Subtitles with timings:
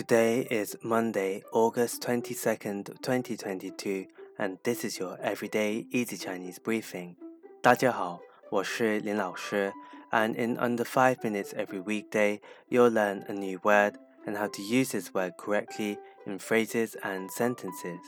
[0.00, 4.06] Today is Monday, August 22nd, 2022,
[4.38, 7.16] and this is your everyday easy Chinese briefing.
[7.62, 8.20] 大家好，
[8.50, 9.72] 我是林老师,
[10.10, 13.94] and in under 5 minutes every weekday, you'll learn a new word
[14.26, 18.00] and how to use this word correctly in phrases and sentences.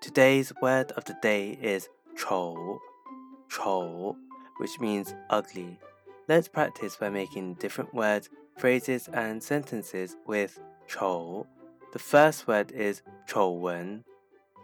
[0.00, 2.78] Today's word of the day is 丑,
[3.48, 4.16] 丑,
[4.58, 5.78] which means ugly.
[6.28, 10.58] Let's practice by making different words, phrases, and sentences with
[10.89, 11.45] 丑.
[11.93, 14.03] The first word is 丑闻,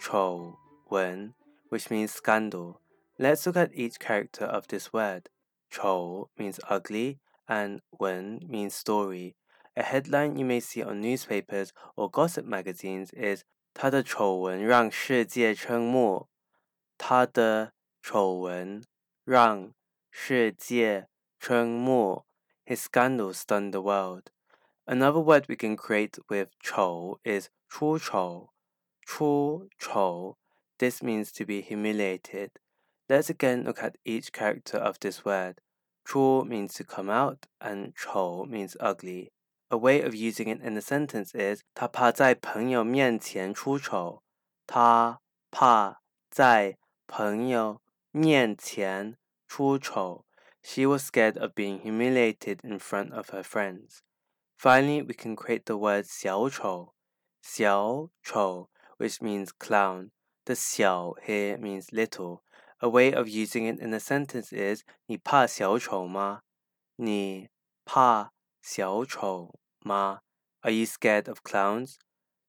[0.00, 0.56] 丑
[0.88, 1.34] 闻,
[1.68, 2.80] which means scandal.
[3.18, 5.28] Let's look at each character of this word.
[5.70, 7.18] 丑 means ugly
[7.48, 9.34] and 闻 means story.
[9.76, 13.44] A headline you may see on newspapers or gossip magazines is
[22.64, 24.30] his scandal stunned the world.
[24.85, 28.49] Another word we can create with 丑 is 出丑,
[29.05, 30.37] 出丑.
[30.77, 32.51] This means to be humiliated.
[33.09, 35.61] Let's again look at each character of this word.
[36.05, 39.31] 出 means to come out and 丑 means ugly.
[39.69, 44.23] A way of using it in a sentence is 他怕在朋友面前出丑。
[44.65, 45.19] 他
[45.51, 46.77] 怕在
[47.07, 50.25] 朋友面前出丑。
[50.63, 53.99] She was scared of being humiliated in front of her friends.
[54.61, 56.93] Finally, we can create the word 小丑,
[57.43, 60.09] 小丑, which means clown.
[60.45, 62.41] The 小 here means little.
[62.79, 66.41] A way of using it in a sentence is 你怕小丑吗?
[66.95, 67.49] 你
[67.85, 70.21] 怕小丑吗?
[70.61, 71.97] Are you scared of clowns?